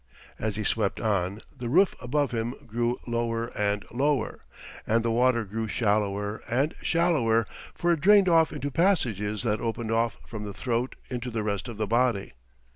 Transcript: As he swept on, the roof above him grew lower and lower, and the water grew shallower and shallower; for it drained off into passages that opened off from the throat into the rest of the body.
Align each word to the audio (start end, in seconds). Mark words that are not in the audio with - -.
As 0.39 0.55
he 0.55 0.63
swept 0.63 0.99
on, 0.99 1.41
the 1.55 1.69
roof 1.69 1.93
above 2.01 2.31
him 2.31 2.55
grew 2.65 2.99
lower 3.05 3.49
and 3.55 3.85
lower, 3.91 4.39
and 4.87 5.05
the 5.05 5.11
water 5.11 5.45
grew 5.45 5.67
shallower 5.67 6.41
and 6.49 6.73
shallower; 6.81 7.45
for 7.75 7.93
it 7.93 8.01
drained 8.01 8.27
off 8.27 8.51
into 8.51 8.71
passages 8.71 9.43
that 9.43 9.61
opened 9.61 9.91
off 9.91 10.17
from 10.25 10.43
the 10.43 10.55
throat 10.55 10.95
into 11.09 11.29
the 11.29 11.43
rest 11.43 11.67
of 11.67 11.77
the 11.77 11.85
body. 11.85 12.33